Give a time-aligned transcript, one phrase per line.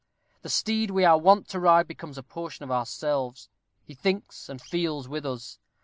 [0.41, 3.49] The steed we are wont to ride becomes a portion of ourselves.
[3.83, 5.59] He thinks and feels with us.